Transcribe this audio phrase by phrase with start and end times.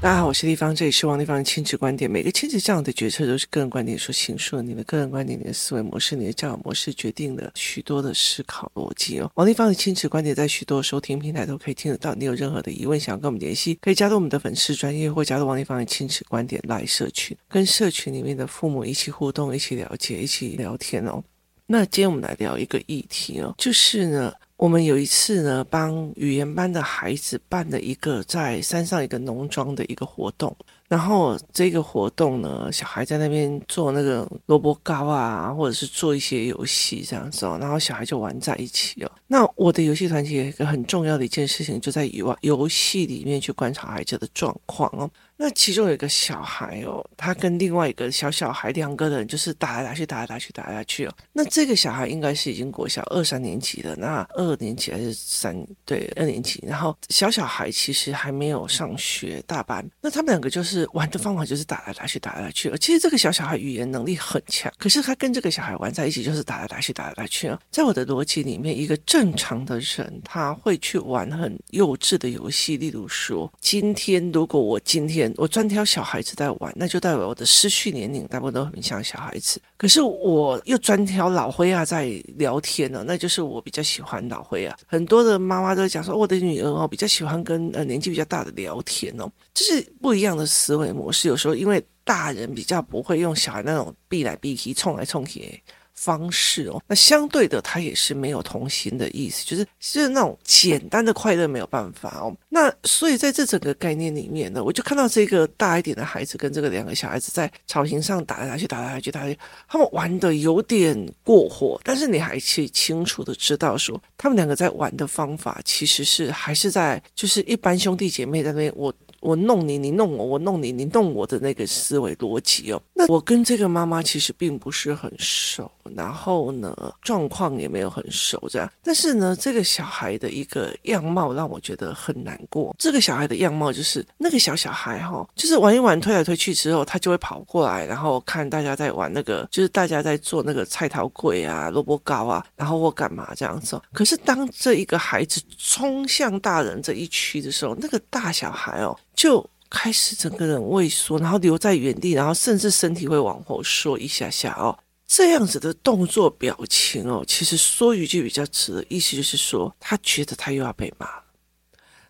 [0.00, 2.08] 大家好，我是丽芳，这里是王丽芳的亲子观点。
[2.08, 4.62] 每个亲子这样的决策都是个人观点所形塑的。
[4.62, 9.28] 你的个人观点、你的思维模式、你的教养模式，决定了许多的思考逻辑哦。
[9.34, 12.14] 王丽芳的亲子观点在许多收听平台都可以听得到。
[12.14, 21.20] 你有任何的疑问，想要跟我们联系，可以加入我们的粉丝专业，或加入王丽芳的亲子观点来社群，跟社群里面的父母一起互动、一起了解、一起聊天哦。
[21.66, 24.32] 那今天我们来聊一个议题哦，就是呢。
[24.58, 30.54] 我们有一次呢，帮语言班的孩子办了一个在山上一个农庄的一个活动，
[30.88, 39.12] 然后这个活动呢，小孩在那边做那个萝卜糕啊，或者是做一些游戏这样子哦，然后小孩就玩在一起哦。
[39.28, 45.08] 那我的游戏团体有一个很重要的一件事情，就在游游戏里面去观察孩子的状况哦。
[45.40, 51.14] 那其中有一个小孩哦，他跟另外一个小小孩两个人就是打来打去，打来打去，打来打去哦。
[51.32, 56.60] 那这个小孩应该是已经国小二三年级了，那二年级还是三，对，二年级。
[56.66, 62.68] 然后小小孩其实还没有上学大班，那他们两个就是玩的方法就是打来打去，打来打去。
[62.78, 67.56] 其实这个小小孩语言能力很强，可是他跟这个小孩玩在一起就是打来打去，打来打去啊。
[67.70, 75.27] 在我的逻辑里面，一个正常的人他会去玩很幼稚的游戏，例如说，今天如果我今天。
[75.36, 79.60] 我专挑小孩子在玩，那就代表我的思绪年龄大部分都很像小孩子。
[79.76, 84.76] 可是我又专挑老灰啊在聊天呢，那就是我比较喜欢老灰啊。
[84.86, 91.28] 很多的妈妈都讲说，我的女儿哦比较喜欢跟呃年纪比较大的聊天哦，这是不一样的思维模式。
[91.28, 95.60] 有时候因为大人比较不会用小孩那种避来避去、冲来冲去。
[96.00, 102.32] 方式哦，那相对的，他也是没有童心的意思，就是是那种简单的快乐没有办法哦。
[102.48, 118.94] 那所以在这整个概念里面呢，我就看到这个大一点的孩子跟这个两个小孩子在草坪上打来打去，打来打去，打来，他们玩的有点过火，但是你还是清楚的知道说，他们两个在玩的方法其实是还是在就是一般兄弟姐妹在那边我。
[119.20, 122.80] 我弄你，你弄我，我弄你，你弄我的那个思维逻辑哦。
[122.98, 128.68] 那我跟这个妈妈其实并不是很熟，然后呢，状况也没有很熟这样。
[128.82, 132.74] 但是呢，这个小孩的一个样貌让我觉得很难过。
[132.76, 143.80] 这个小孩的样貌就是那个小小孩哈、哦，就是玩一玩推来推去之后，他就会跑过来，然后看大家在玩那个，就是大家在做那个菜头粿啊、萝卜糕啊，然后或干嘛这样子。
[143.92, 148.98] 可是当这一个孩子冲向大人这一区的时候，那个大小孩哦。
[149.14, 161.08] 就开始整个人畏缩，然后留在原地，然后甚至身体会往后缩一下下哦，这样子的动作表情哦，其实说一句比较直的意思就是说，他觉得他又要被骂。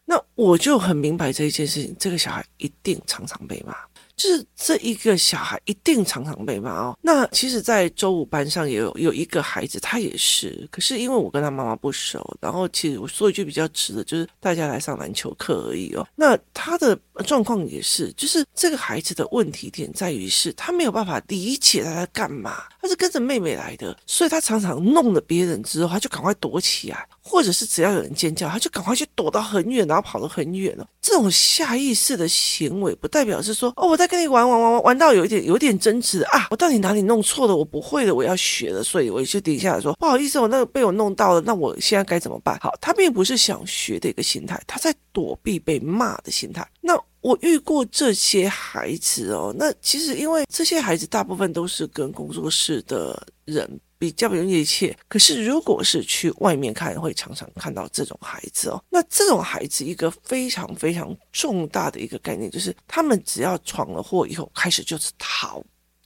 [0.05, 3.77] 那我就很明白这一件事情，这个小孩一定常常被骂。
[4.19, 6.99] 就是这一个小孩一定常常被骂哦。
[7.01, 10.69] 那其实，在周五班上也有有一个孩子，他也是。
[10.71, 16.07] 可是因为我跟他妈妈不熟，然后其实我说一句比较直的，就是大家来上篮球课而已哦。
[16.17, 22.65] 那他的状况也是，就是这个孩子的问题点在于是，他没有办法理解他在干嘛。
[22.81, 30.89] 他是跟着妹妹来的，所以他常常弄了别人之后，他就赶快躲起来，或者是只要有人尖叫，他就赶快去躲到很远，然后跑得很远了。
[31.01, 37.55] 这种下意识的行为，不代表是说哦，我在跟你玩玩玩玩，玩到有一点有一点争执啊，我到底哪里弄错了？
[37.55, 42.59] 我不会了，我要学了，所以我就停下来说不好意思，我那个被我弄到了，那我现在该怎么办？
[42.61, 46.67] 好，他并不是想学的一个心态，他在躲避被骂的心态。
[46.81, 53.69] 那我遇过这些孩子哦，那其实因为这些孩子大部分都是跟工作室的人。
[53.99, 58.83] 比较容易切，可是如果是去外面看，会常常看到这种孩子哦。
[58.89, 65.63] 那这种孩子一个非常非常重大的一个概念，就是他们只要闯了祸以后，开始就是逃，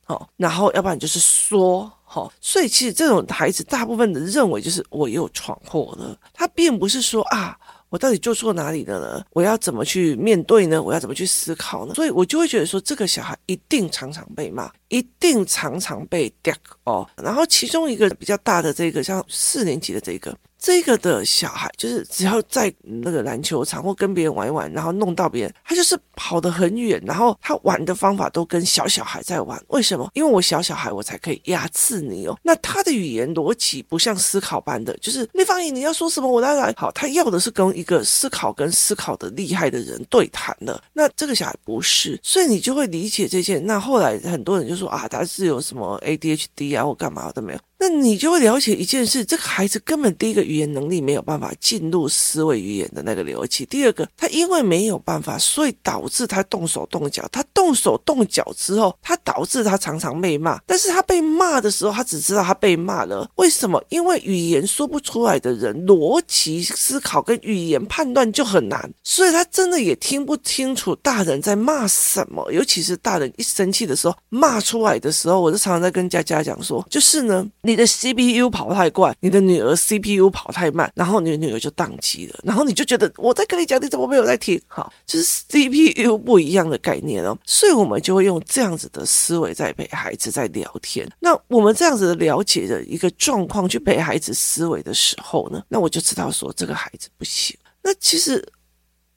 [0.07, 7.59] 哦，然后要不然就是说，哦，所以其实这种孩子大部分的认为就是我又闯祸了，他并不是说啊。
[7.93, 9.23] 我到底做错哪里了呢？
[9.33, 10.83] 我要怎么去面对呢？
[10.83, 11.93] 我要怎么去思考呢？
[11.95, 16.55] 所以我就会觉得说，这个小孩一定常常被骂，一定常常被屌
[16.85, 17.07] 哦。
[17.23, 20.35] 然后其中一个比较大的这个，像四年级的这个。
[20.63, 29.61] 这个的小孩就是只要在那个篮球场或跟别人玩一玩，然后弄到别人，他就是跑得很远，然后他玩的方法都跟小小孩在玩。
[29.69, 30.09] 为什么？
[30.15, 32.39] 因为我小小孩，我才可以压制你哦。
[32.45, 36.73] 那他的语言逻辑不像思考般的，就是那方言你要说什么，我来来。
[36.77, 40.81] 好，他要的是跟一个思考跟思考的厉害的人对谈的。
[40.93, 43.67] 那这个小孩不是，所以你就会理解这件。
[43.67, 47.59] 那后来很多人就说啊，他是有什么 ADHD 啊或干嘛的没有？
[47.83, 57.29] 那你就会了解一件事：这个孩子根本第一个语言能力没有办法进入思维语言的那个逻辑；第二个，他因为没有办法，所以导致他动手动脚。
[57.33, 60.61] 他动手动脚之后，他导致他常常被骂。
[60.65, 63.29] 但是他被骂的时候，他只知道他被骂了。
[63.35, 63.83] 为什么？
[63.89, 72.49] 因为语言说不出来的人，逻辑思考跟语言判断就很难，所以他真的也听不清楚大人在骂什么。
[72.53, 84.61] 尤其是大人一生气的时候，骂出来的时候，我就常常在跟佳佳讲说，就是呢，你你的 CPU 跑太快，你的女儿 CPU 跑太慢，然后你的女儿就宕机了，然后你就觉得我在跟你讲，你怎么没有在听？
[84.67, 91.11] 好，就是 CPU 不一样的概念哦，所以我们就会用这样子的思维在陪孩子在聊天。
[91.19, 97.57] 那我们这样子的了解的一个状况去陪孩子思维的时候呢，那我就知道说这个孩子不行。
[97.83, 98.47] 那其实。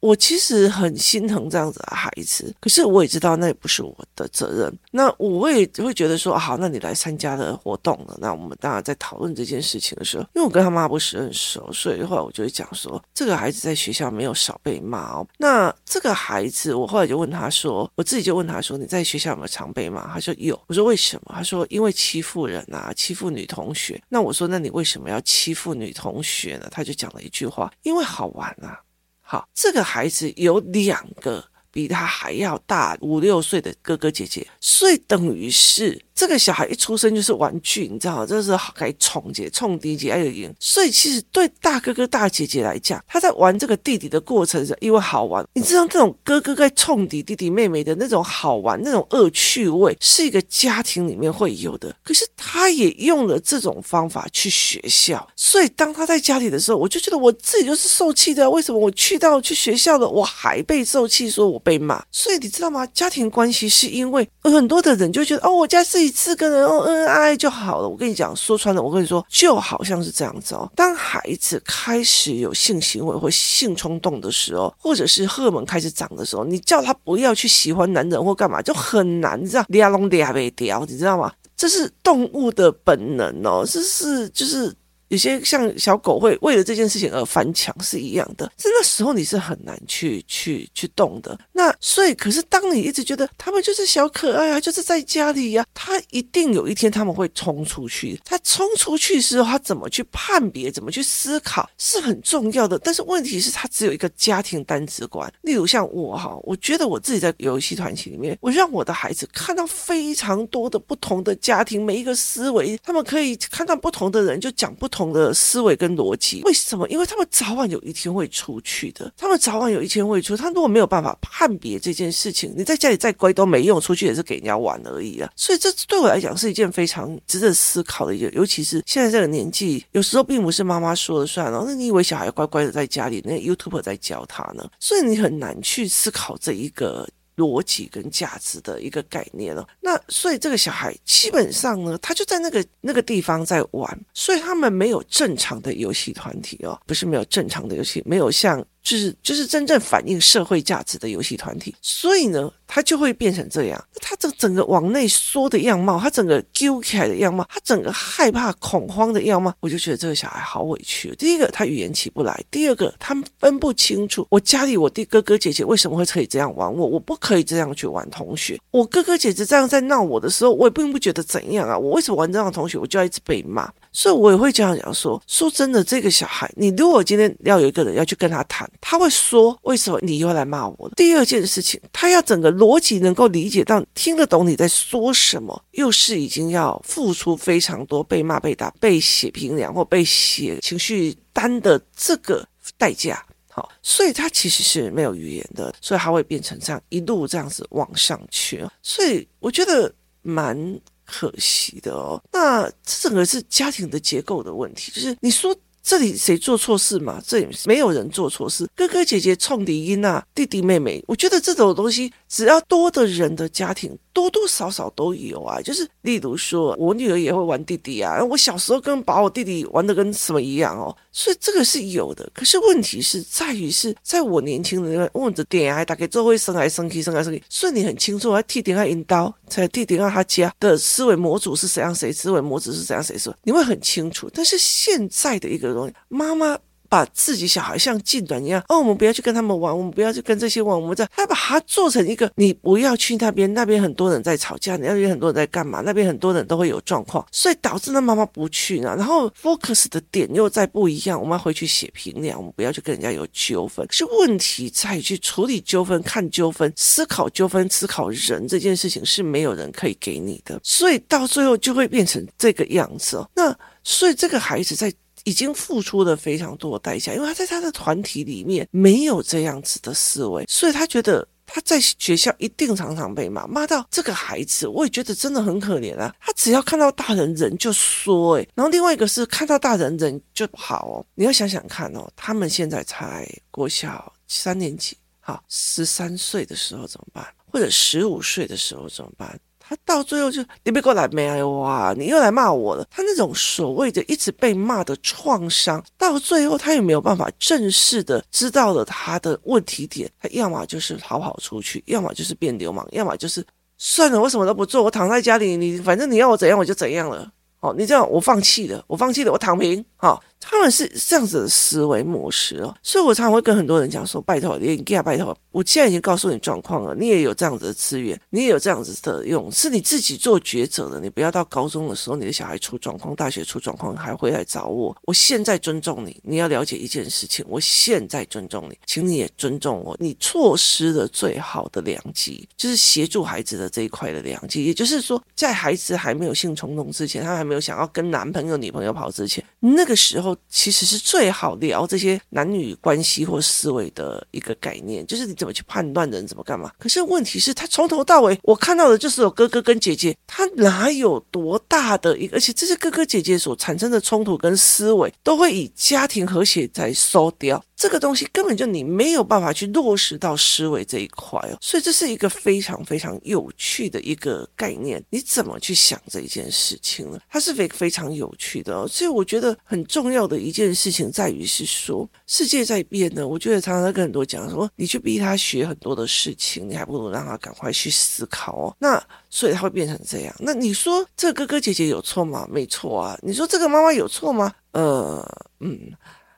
[0.05, 4.71] 我其实很心疼这样子的孩子，可是我也知道那也不是我的责任。
[4.91, 15.27] 那我也会觉得说，好，那你来参加的活动了，那我们当然在讨论这件事情的时候，因为我跟他妈不是很熟，所以后来我就会讲说，这个孩子在学校没有少被骂哦。
[15.39, 20.07] 那这个孩子，我后来就问他说，我自己就问他说，你在学校有没有常被骂？
[20.13, 20.55] 他说有。
[20.67, 21.33] 我说为什么？
[21.33, 23.99] 他说因为欺负人啊，欺负女同学。
[24.07, 26.67] 那我说，那你为什么要欺负女同学呢？
[26.69, 28.79] 他就讲了一句话，因为好玩啊。
[29.27, 36.05] 好，这个孩子有两个比他还要大五六岁的哥哥姐姐，所以等于是。
[36.15, 38.25] 这个小孩一出生就是玩具，你知道吗？
[38.25, 45.45] 这是该宠姐、宠弟姐还有赢，所以其实对大哥哥、大姐姐来讲，他在玩这个弟弟的过程是因为好玩。
[45.53, 51.93] 你知道这种哥哥在宠弟弟弟妹妹的那种好玩、那种恶趣味，是一个家庭里面会有的。
[52.01, 58.49] 可是他也用了这种方法去学校，所以当他在家里的时候，我就觉得我自己就是受气的。
[58.49, 62.01] 为什么我去到去学校了，我还被受气，说我被骂？
[62.09, 62.87] 所以你知道吗？
[62.93, 66.04] 家庭关系是因为很多的人就觉得哦，我家是。
[66.09, 67.87] 次跟人哦恩爱就好了。
[67.89, 70.71] 我跟你讲，说穿了，我跟你说，就好像是这样子哦。
[70.75, 79.65] 当孩子开始有性行为或性冲动的时候，或者是荷尔蒙开始长的时候，你叫他不要去喜欢男人或干嘛，就很难，你知道？
[79.71, 81.31] 抓拢抓不掉，你知道吗？
[81.57, 84.73] 这是动物的本能哦，这是就是。
[85.15, 87.95] 有些像小狗会为了这件事情而翻墙是。
[87.95, 89.35] 一样的，在那时候你是。
[89.45, 91.37] 很难去去去动的。
[91.53, 92.41] 那所以，可是。
[92.49, 93.85] 当你一直觉得他们就是。
[93.85, 94.81] 小可爱啊，就是。
[94.81, 98.19] 在家里呀、他一定有一天他们会冲出去。
[98.25, 101.99] 他冲出去时候，他怎么去判别，怎么去思考是。
[101.99, 102.77] 很重要的。
[102.79, 103.01] 但是。
[103.03, 105.31] 问题是，他只有一个家庭单子观。
[105.41, 115.04] 例如像我哈，我觉得我自己在游戏团体里面，我让我的孩子看到非常多的不同的家庭，每一个思维，他们可以看到不同的人，就讲不同。
[115.11, 116.87] 的思维跟逻辑，为什么？
[116.89, 119.11] 因为他们早晚有一天会出去的。
[119.17, 120.35] 他们早晚有一天会出。
[120.35, 125.29] 他如果没有办法判别这件事情，你在家里再乖都没用，出去也是给人家玩而已啊。
[125.35, 131.63] 所以这对我来讲是一件非常值得思考的一个，尤其是现在这个年纪，有时候并不是妈妈说了算了。
[131.67, 134.67] 那你以为小孩乖乖的在家里，那 YouTube 在教他呢？
[134.79, 137.07] 所以你很难去思考这一个。
[137.35, 148.65] 逻辑跟价值的一个概念了，那所以这个小孩基本上呢，他就在那个那个地方在玩，所以他们没有正常的游戏团体哦，不是没有正常的游戏，没有像。
[148.85, 153.85] 就是就是真正反映社会价值的游戏团体，所以呢，他就会变成这样。
[153.99, 161.13] 他这整个往内缩的样貌，他整个揪起来的样貌，他整个害怕恐慌的样貌，我就觉得这个小孩好委屈。
[161.15, 168.59] 第一个，他语言起不来；第二个，他分不清楚我家里我弟哥哥姐姐为什么会可以这样玩我，我不可以这样去玩同学。
[168.69, 171.75] 我哥哥姐姐这样在闹我的时候，我也并不觉得怎样啊。
[171.75, 173.67] 我为什么玩这样的同学，我就要一直被骂？
[173.95, 178.69] 所以我也会这样讲说：说真的，这个小孩，你如果今天要有一个人要去跟他谈。
[178.81, 192.45] 他会说：“为什么你又来骂我？”第二件事情，他要整个逻辑能够理解到、听得懂你在说什么，又是已经要付出非常多被骂、被打、被写评量或被写情绪单的这个
[192.77, 193.25] 代价。
[193.49, 198.61] 好，所以他其实是没有语言的，所以他会变成这样一路这样子往上去。
[198.83, 199.89] 所以我觉得
[200.21, 200.57] 蛮
[201.05, 202.21] 可惜的哦。
[202.33, 205.55] 那这整个是家庭的结构的问题，就是你说。
[205.87, 207.21] 这里谁做错事嘛？
[207.23, 213.97] 这里没有人做错事，哥哥姐姐冲敌音娜，弟弟妹妹，我觉得这种东西，只要多的人的家庭。
[214.15, 222.31] 多多少少都有啊，就是例如说，我女儿也会玩弟弟啊，我小时候跟把我弟弟玩的跟什么一样哦，所以这个是有的。
[222.33, 234.29] 可是问题是在于是在我年轻的那个问着点还大概就会生来生气生来生气，所以你很清楚，要替点他引导，才替点到他家的思维模组是怎样，谁思维模组是怎样，谁说你会很清楚。
[234.33, 236.57] 但是现在的一个东西，妈妈。
[236.95, 248.95] 把自己小孩像禁短一样，哦，我们不要去跟他们玩，我们不要去跟这些玩，我们在，他把它做成一个，你不要去那边，那边很多人在吵架，那边很多人在干嘛，那边很多人都会有状况，所以导致那妈妈不去呢。
[248.95, 253.85] 然后 focus 的点又在不一样，我们要回去写评量，我们不要去跟人家有纠纷。
[253.91, 263.29] 是问题在于去处理纠纷、看纠纷、思考纠纷、思考人这件事情是没有人可以给你的，所以到最后就会变成这个样子哦。
[263.35, 264.89] 那所以这个孩子在。
[265.25, 276.13] 已经付出了非常多的代价，因为他在他的团体里面没有这样子的思维，所以他觉得他在学校一定常常被骂，骂到这个孩子，我也觉得真的很可怜啊。
[276.19, 281.05] 他只要看到大人人就说，诶，然后另外一个是看到大人人就好哦。
[281.15, 287.25] 你要想想看哦，他们现在才国小三年级，好，十三岁的时候怎么办？
[287.51, 289.39] 或者十五岁的时候怎么办？
[289.67, 291.45] 他到最后就你别过来没啊！
[291.47, 292.85] 哇，你又来骂我了。
[292.91, 300.09] 他那种所谓的一直被骂的创伤，到最后他也没有办法正式的知道了他的问题点。
[300.21, 303.45] 他要么就是逃跑出去，要么就是变流氓，要么就是
[303.77, 307.31] 算了，我什么都不做，我躺在家里，你反正你要我怎样我就怎样了。
[307.69, 309.83] 哦，你这样我放弃了，我放弃了，我躺平。
[309.95, 310.21] 好、哦。
[310.47, 320.99] 他们是这样子的思维模式哦，所以我常常会跟很多人讲说：“拜托，你给他拜托，我现在已经告诉你状况了，你也有这样子的资源，你也有这样子的用，是你自己做抉择的。
[320.99, 324.95] 你不要到高中的时候，你的小孩出状况，大学出状况还会来找我。
[325.05, 329.97] 我现在尊重你，你要了解一件事情，我现在尊重你，请你也尊重我。
[329.99, 334.63] 你错失了最好的良机，就是协助孩子的这一块的良机。
[334.63, 346.71] 也就是说，在孩子还没有性冲动之前，他还没有想要跟男朋友、女朋友跑之前，那个时候。”其实是最好聊这些男女关系或思维的一个概念，就是你怎么去判断人怎么干嘛。
[346.79, 352.27] 可是问题是，他从头到尾我看到的就是有哥哥跟姐姐，他哪有多大的一？
[352.29, 357.63] 而且这些哥哥姐姐所产生的冲突跟思维，都会以家庭和谐在收掉。
[357.75, 365.03] 这个东西根本就你没有办法去落实到思维这一块哦，所以这是一个非常非常有趣的一个概念。
[365.09, 367.19] 你怎么去想这一件事情呢？
[367.29, 368.87] 它是非非常有趣的哦。
[368.87, 373.27] 所以我觉得很重要的一件事情在于是说，世界在变呢。
[373.27, 378.75] 我觉得常常跟很多讲说，你去逼他学很多的事情，你还不如让他赶快去思考哦。
[378.79, 380.33] 那所以他会变成这样。
[380.39, 382.47] 那你说这哥哥姐姐有错吗？
[382.49, 383.17] 没错啊。
[383.21, 384.53] 你说这个妈妈有错吗？
[384.71, 385.21] 呃，
[385.59, 385.91] 嗯。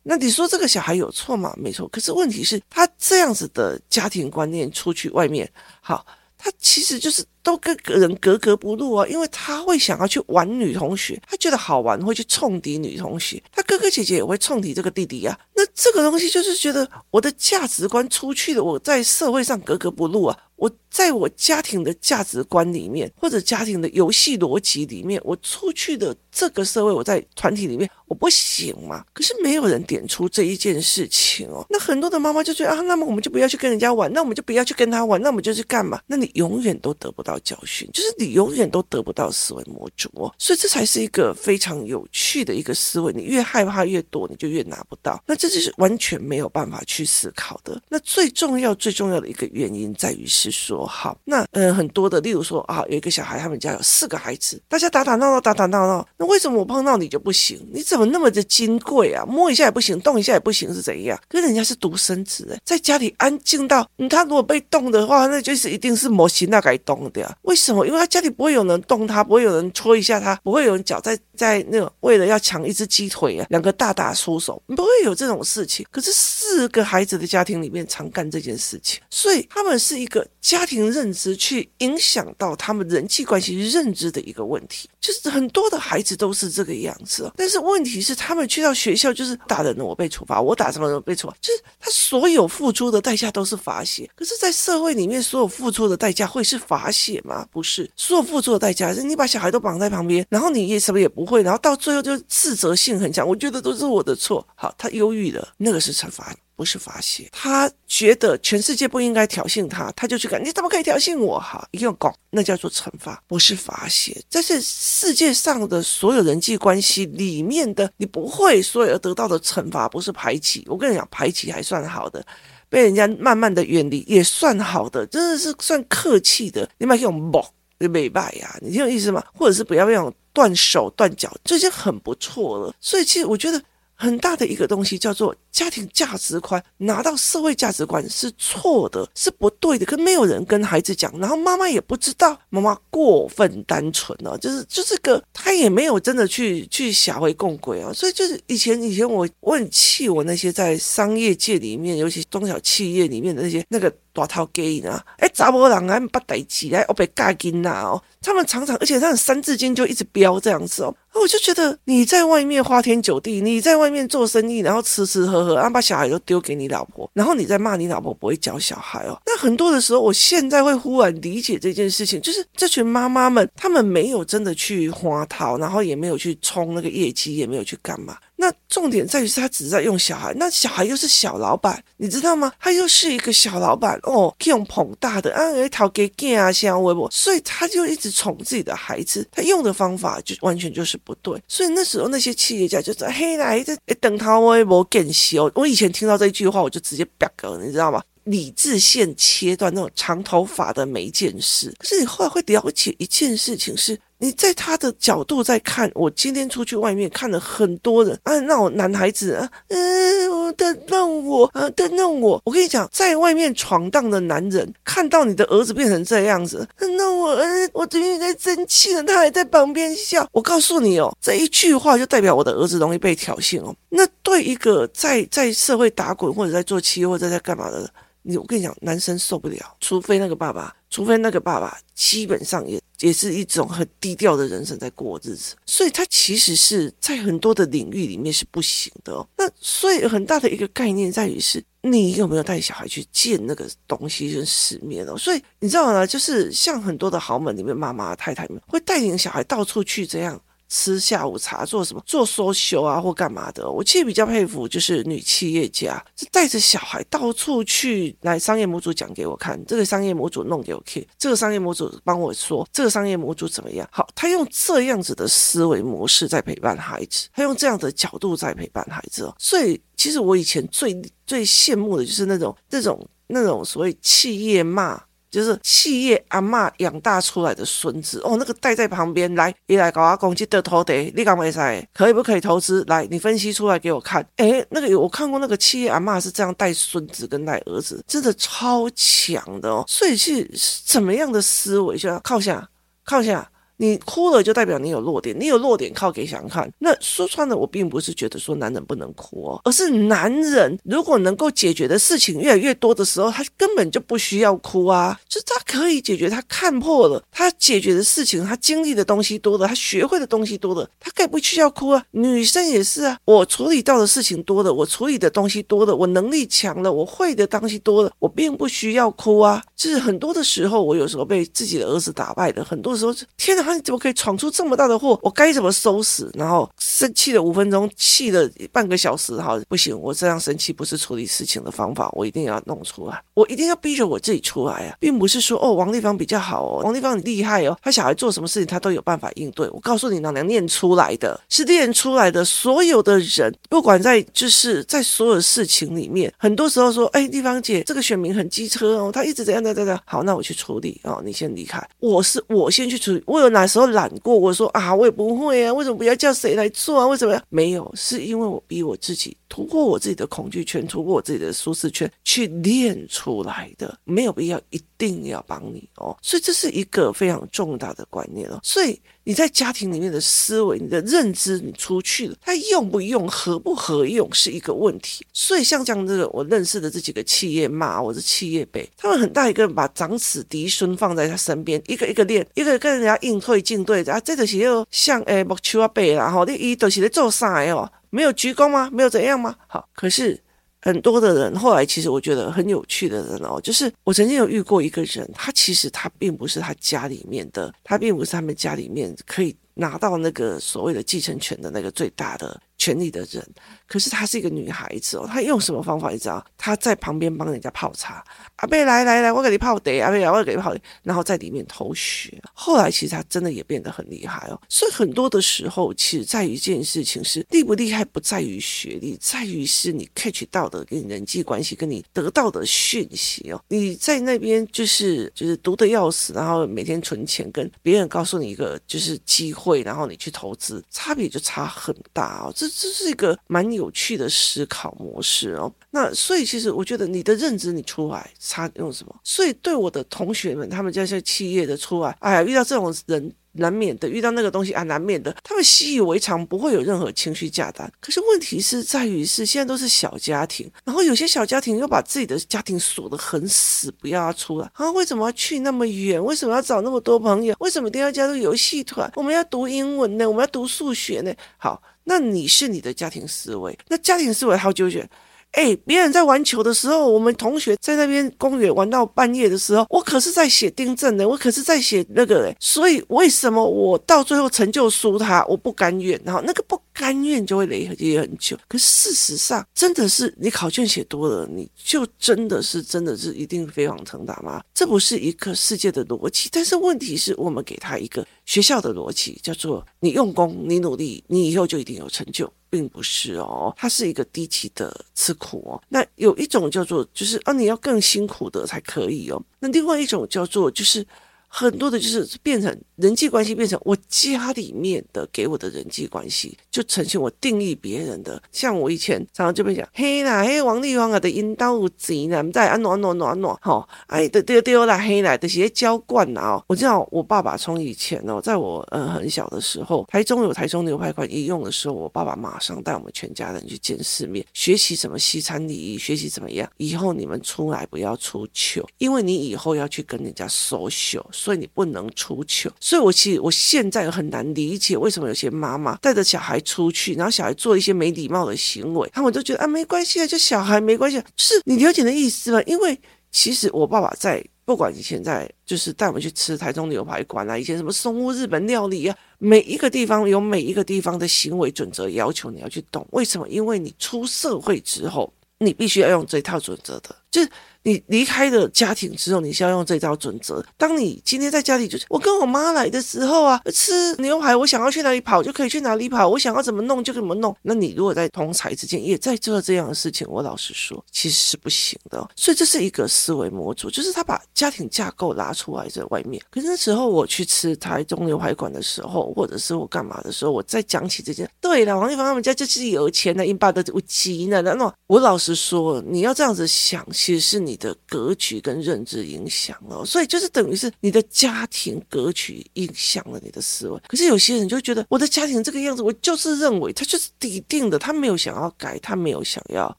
[0.07, 1.53] 那你说这个小孩有错吗？
[1.57, 6.05] 没错，可是问题是，他这样子的家庭观念出去外面，好，
[6.37, 15.39] 他其实就是都跟人格格不入啊，因为他会想要去玩女同学，他觉得好玩，会去冲敌女同学，他哥哥姐姐也会冲敌这个弟弟、啊。
[15.55, 20.37] 那这个东西就是觉得我的价值观出去了，我在社会上格格不入啊。
[20.57, 29.05] 我在我家庭的价值观里面，或者家庭的游戏逻辑里面，我出去的这个社会，我在团体里面，我不行嘛？
[29.13, 31.63] 可是没有人点出这一件事情哦。
[31.69, 36.01] 那很多的妈妈就觉得啊，那么我们就不要去跟人家玩，那我们就不要去跟他玩，那我们就去干嘛？
[36.07, 40.34] 那你永远都得不到教训，就是你永远都得不到思维模组哦。
[40.38, 43.13] 所以这才是一个非常有趣的一个思维。
[43.13, 45.24] 你越害怕越多，你就越拿不到。
[45.25, 47.82] 那这就是完全没有办法去思考的。
[47.88, 50.51] 那最重要、最重要的一个原因在于是。
[50.58, 57.60] 说好，那嗯，很多的，例如说啊，有一个小孩，他们家有四个孩子，大家打打闹闹，打打闹闹，那为什么我碰到你就不行？
[57.72, 59.24] 你怎么那么的金贵啊？
[59.25, 61.20] 摸一下也不行，动一下也不行，是怎样？
[61.27, 67.10] 跟人家是独生子哎，在家里安静到，嗯，他如果被动的话，那就是一定是模型那该动的
[67.43, 67.86] 为什么？
[67.86, 75.86] 因为他家里不会有人动他，不会有人戳一下他，不会有人脚在在那种为了要抢一只鸡腿啊，两个大打出手，不会有这种事情。
[75.91, 80.27] 可是四个孩子的家庭里面常干这件事情，所以他们是一个。
[80.39, 87.29] 家庭认知去影响到他们人际关系认知的一个问题，就是很多的孩子都是这个样子。
[87.36, 94.09] 但是问题是，他们去到学校就是打人，我被处罚；我打什么人被处罚，就是他所有付出的代价都是罚写。
[94.15, 97.47] 可是，在社会里面，所有付出的代价会是罚写解吗？
[97.51, 103.27] 不是，所有付出的代价是你把小孩都绑在旁边，然后你也什么也不会，然后到最后就自责性很强。
[103.27, 104.45] 我觉得都是我的错。
[104.55, 106.35] 好，他忧郁了，那个是惩罚。
[106.57, 110.43] 不是发泄，他觉得全世界不应该挑衅他，他就去干。
[110.43, 111.39] 你怎么可以挑衅我？
[111.39, 114.19] 哈，一定要搞，那叫做惩罚，不是发泄。
[114.27, 120.65] 这是世界上的所有人际关系里面的，你不会所以而得到的惩罚，不是排挤。
[120.67, 122.25] 我跟你讲，排挤还算好的，
[122.69, 126.67] 被人家慢慢的远离也算好的，真的是算客气的。
[126.79, 127.47] 你买这种某
[127.77, 128.57] 你没卖呀？
[128.63, 129.23] 你听我意思吗？
[129.31, 132.73] 或者是不要那种断手断脚，这已经很不错了。
[132.81, 133.61] 所以其实我觉得。
[133.97, 153.93] 很大的一个东西叫做家庭价值观，拿到社会价值观是错的，是不对的，可没有人跟孩子讲，然后妈妈也不知道，妈妈过分单纯了，就是就是个他也没有真的去去下回共轨啊，所以就是以前以前我我很气我那些在商业界里面，尤其中小企业里面的那些那个。
[154.17, 154.99] 大头鸡呢？
[155.17, 158.01] 哎，查某人还不带起来，我被嘎紧呐哦。
[158.19, 160.95] 他们常常，而且他们三字经就一直飙这样子哦。
[161.19, 169.19] 我就觉得你在外面花天酒地，你在外面做生意，然后吃吃喝喝，然后把小孩都丢给你老婆，然后你在骂你老婆不会教小孩哦。
[169.25, 178.17] 那很多的时候，我现在会忽然理解这件事情，就是这群妈妈们，他们没有真的去花套，然后也没有去冲那个业绩，也没有去干嘛。
[178.39, 182.53] 那重点在于是他只在用小孩，那小孩又是小老板，你知道吗？
[182.60, 191.41] 他又是一个小老板哦，用捧大的啊，一套给给啊，像微博，所以他就一直宠自己的孩子，他用的方法就完全就是不对。
[191.48, 198.03] 所以那时候那些企业家就说：“嘿来，这等他微博更修。”我以前听到这一句话，我就直接啪个，你知道吗？
[198.25, 201.74] 理智线切断那种长头发的每一件事。
[201.79, 203.98] 可是你后来会了解一件事情是。
[204.19, 212.41] 你在他的角度在看，我今天出去外面看了很多人啊，那种男孩子啊，嗯、呃，等等我啊，等等我。
[212.45, 220.27] 我跟你讲，在外面闯荡的男人看到你的儿子变成这样子，那我，呃，我最近在生气了，他还在旁边笑。
[220.31, 223.75] 我告诉你哦，这一句话就代表我的儿子容易被挑衅哦。
[223.89, 227.88] 那对一个在在社会打滚或者在做企业或者在干嘛的，
[228.24, 230.74] 你我跟你讲，男生受不了，除非那个爸爸。
[230.89, 239.27] 除非那个爸爸基本上也也是一种很低调的人生在过日子，所以他其实是在很多的领域里面是不行的哦。
[239.37, 245.17] 那所以很大的一个概念在于是，你有没有带小孩去见那个东西跟世面哦？
[245.17, 246.05] 所以你知道吗？
[246.05, 250.41] 就是像很多的豪门里面，妈妈太太们会带领小孩到处去这样。
[250.69, 252.03] 吃下午茶，做什么？
[252.05, 253.69] 做 social 啊，或干嘛的？
[253.69, 263.88] 我其实比较佩服，就是女企业家，是带着小孩到处去，来商业模组讲给我看，这个商业模组弄给我看，这个商业模组帮我说，这个商业模组怎么样？
[263.91, 269.33] 好，他用这样子的思维模式在陪伴孩子，他用这样的角度在陪伴孩子。
[269.38, 275.01] 所以，其实我以前最最羡慕的就是那种、那种、那种所谓企业骂。
[275.38, 281.88] 就是企业阿嬷养大出来的孙子哦，那个带在旁边来，一来搞阿公去得土地，你敢没塞？
[281.94, 282.84] 可以不可以投资？
[282.88, 284.27] 来，你分析出来给我看。
[284.38, 289.86] 哎，那个有我看过，那个企业阿嬷是这样带孙子跟带儿子，真的超强的哦。
[289.88, 290.50] 所以是
[290.84, 291.96] 怎么样的思维？
[291.96, 292.67] 就要靠下，
[293.06, 293.48] 靠下。
[293.77, 296.72] 你哭了就代表你有弱点，你有弱点靠给想看。
[296.79, 312.04] 那说穿了，我并不是觉得说男人不能哭哦，而是男人如果能够解决的事情越来越多的时候，他根本就不需要哭啊，就是他可以解决，他看破了，他解决的事情，他经历的东西多了，他学会的东西多了，他该不需要哭啊。
[312.12, 319.62] 女生也是啊，我处理到的事情多了，我处理的东西多了，我能力强了，我会的东西多了，我并不需要哭啊。
[319.75, 323.66] 就是很多的时候，我有时候被自己的儿子打败的，很多时候，天哪！
[323.67, 325.19] 他怎么可以闯出这么大的祸？
[325.21, 326.30] 我该怎么收拾？
[326.34, 339.67] 然后生气了五分钟，气了半个小时，好，不行，我这样生气不是处理事情的方法，我一定要弄出来，我一定要逼着我自己出来啊，并不是说哦，王丽芳比较好哦，王丽芳很厉害哦，他小孩做什么事情他都有办法应对。
[339.69, 342.45] 我告诉你，老娘念出来的，是练出来的。
[342.45, 354.38] 所有的人，不管在就是在所有事情里面，很多时候说，哎，丽芳姐，这个选民很机车哦，他一直怎样怎样怎样，好，那我去处理哦，你先离开，我是我先去处理，我有哪时候懒过？
[354.38, 357.08] 我说啊，我也不会啊，为什么不要叫谁来做啊？
[357.08, 357.41] 为什么？
[357.50, 366.17] 没有，是因为我逼我自己突破我自己的恐惧圈，突破我自己的舒适圈去练出来的，没有必要一定要帮你哦。
[366.21, 368.60] 所以这是一个非常重大的观念哦。
[368.63, 368.99] 所以。
[369.27, 375.25] 你在家庭里面的思维、你的认知，你出去了，他用不用、合不合用是一个问题。
[375.33, 387.91] 所以像这样这个，我认识的这几个企业骂我是企业辈，他们很大一个人把长子嫡孙放在他身边，一个一个练，一个跟人家应对进对啊，这个是又像诶木秋啊辈然后你一都是在做啥哦？
[388.10, 388.89] 没有鞠躬吗？
[388.93, 389.53] 没有怎样吗？
[389.67, 390.41] 好，可是。
[390.81, 403.45] 很多的人后来其实我觉得很有趣的人哦，就是我曾经有遇过一个人，他其实他并不是他家里面的，他并不是他们家里面可以拿到那个所谓的继承权的那个最大的权力的人。
[403.86, 406.45] 可是她是一个女孩子哦，她用什么方法你知道？
[406.58, 408.23] 她在旁边帮人家泡茶，
[408.58, 412.41] 阿贝来来来，我给你泡茶，阿贝来我给你泡茶，然后在里面偷学。
[412.54, 414.60] 后来其实她真的也变得很厉害哦。
[414.69, 423.62] 所以很多的时候，其实在于一件事情是厉不厉害，不在于学历，在于是你 catch 到的跟你人际关系，跟你得到的讯息哦。
[423.67, 432.54] 你在那边就是就是读的要死，然后每天存钱，跟别人告诉你一个就是机会，然后你去投资，差别就差很大哦。
[432.56, 435.71] 这这是一个蛮有趣的思考模式哦。
[435.89, 439.15] 那所以其实我觉得你的认知你出来差用什么？
[439.23, 443.33] 所以对我的同学们，他们这些企业的出来，哎呀，遇到这种人。
[443.59, 447.81] 难免的遇到那个东西啊，难免的，他们习以为常，不会有任何情绪价值。
[447.99, 454.91] 可是问题是在于是现在都是小家庭，然后有些小家庭又把自己的家庭锁得很死，不要他出来啊？
[454.91, 456.23] 为什么要去那么远？
[456.23, 457.55] 为什么要找那么多朋友？
[457.59, 459.11] 为什么一定要加入游戏团？
[459.15, 460.29] 我们要读英文呢？
[460.29, 461.33] 我们要读数学呢？
[461.57, 465.06] 好，那你是你的家庭思维，那家庭思维好纠结。
[465.52, 475.43] 哎，别人在玩球的时候，我们同学在那边公园玩到半夜的时候，我可是在写订正的，我可是在写那个哎，所以为什么我到最后成就输他？
[475.48, 478.57] 我不甘愿，然后那个不甘愿就会累积很久。
[478.67, 484.63] 可事实上，真的是你考卷写多了，你就真的是真的是一定飞黄腾达吗？
[484.73, 486.49] 这不是一个世界的逻辑。
[486.51, 492.51] 但是问题是我们给他一个学校的逻辑，叫做你用功，你努力，你以后就一定有成就。
[492.69, 495.81] 并不是哦，它是一个低级的吃苦哦。
[495.88, 499.41] 那有一种叫做，就是啊，你要更辛苦的才可以哦。
[499.60, 501.05] 那另外一种叫做，就是。
[501.47, 508.41] 很多的就是变成人际关系，变成我家里面的给我的人际关系，就呈现我定义别人的。
[508.51, 516.63] 像我以前常常就被讲，嘿啦，嘿王力宏啊的引导级呢，在啊暖暖暖暖，好，哎，对对对啦，嘿啦，这些浇灌呐哦。
[516.67, 526.69] 我知道我爸爸从以前哦，在我呃很小的时候，台中有台中牛排馆一用的时候，我爸爸马上带我们全家人去见世面，学习什么西餐礼仪，学习怎么样。
[526.77, 531.23] 以后你们出来不要出糗，因为你以后要去跟人家 social。
[531.38, 542.60] 所以你不能出糗，所以我其实我现在很难理解为什么有些妈妈带着小孩出去，然后小孩做一些没礼貌的行为，他们都觉得啊没关系啊，就小孩没关系，就是你了解的意思吗？
[542.63, 543.00] 因为
[543.32, 553.47] 其实我爸爸在不管以前在就是带我们去吃台中牛排馆啊，以前什么松屋日本料理啊，每一个地方有每一个地方的行为准则要求你要去懂，为什么？
[553.47, 557.49] 因为你出社会之后，你必须要用这套准则的，就是。
[557.83, 560.61] 你离开了家庭之后，你是要用这套准则。
[560.75, 567.55] 当你今天在家里，就是我跟我妈来的时候啊，吃牛排，我想要去哪里跑就可以去哪里跑，我想要怎么弄就怎么弄。
[567.61, 572.29] 那你如果在同财之间也在做这样的事情，我老实说，其实是不行的。
[572.35, 576.43] 所以这是一个思维模组，就是他把家庭架构拉出来在外面。
[576.51, 587.77] 可是那时候我去吃台中牛排馆的时候，或者是我干嘛的时候，我再讲起这件，对了，王力宏他们家就是有钱的，英巴的有钱的，那那我老实说，你要这样子想，其实是你。
[587.77, 594.01] 的格局跟认知影响了，所以就是等于是你的家庭格局影响了你的思维。
[594.08, 599.95] 可是有些人就觉得我的家庭这个样子，我就是认为他就是底定的，他没有想要改，他没有想要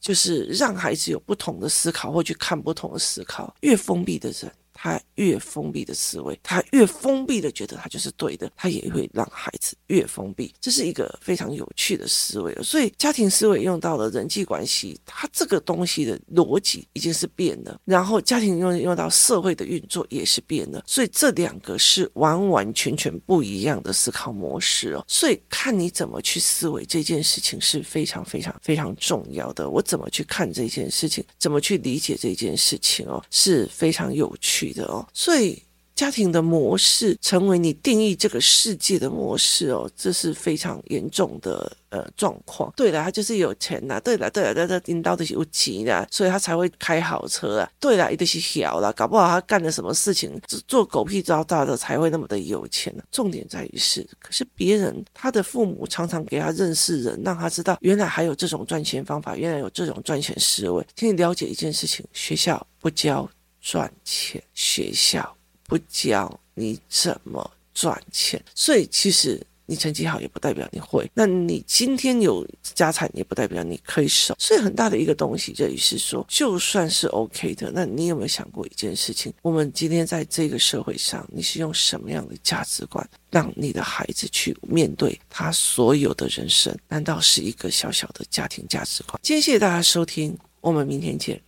[0.00, 3.54] 就是让孩子有不同的思考或去看不同的思考。
[3.60, 4.50] 越封闭的人。
[4.80, 10.54] 他越封闭的思维，他越封闭的觉得他就是对的，他也会让孩子越封闭。
[10.60, 12.54] 这是一个非常有趣的思维。
[12.62, 17.80] 所以家庭思维用到了人际关系，它这个东西的逻辑已经是变了。
[17.84, 20.84] 然后家庭用用到社会的运作也是变了。
[20.86, 25.04] 所以这两个是完完全全不一样的思考模式哦。
[25.08, 29.68] 所以看你怎么去思维这件事情是非常非常非常重要的。
[29.68, 34.84] 我怎么去看这件事情，怎么去理解这件事情哦，是非常有趣的。
[34.86, 35.62] 哦，所以
[35.94, 42.72] 家庭的模式成为你定义这个世界的模式哦，这是非常严重的呃状况。
[42.76, 47.68] 对了，他就是有钱呐、对了，对了，他领导的是有钱的，所以他才会开好车啊。
[47.80, 53.02] 对了，一定是小了，搞不好他干了什么事情，做狗屁倒灶的才会那么的有钱呢。
[53.10, 60.86] 重点在于是，可是别人他的父母常常给他认识人，让他知道原来还有这种赚钱方法，原来有这种赚钱思维。
[60.94, 63.28] 请你了解一件事情：学校不教。
[63.60, 71.08] 赚钱，学校不教你怎么赚钱，所以其实你成绩好也不代表你会。
[71.12, 74.34] 那你今天有家产也不代表你可以守。
[74.38, 79.30] 所以很大的一个东西，这里是说，就算是 OK 的，那你有没有想过一件事情？
[79.42, 86.74] 我们今天在这个社会上，你是用什么样的价值观让你的孩子去面对他所有的人生？
[86.88, 89.20] 难道是一个小小的家庭价值观？
[89.22, 91.38] 今天谢谢大家收听，我们明天见。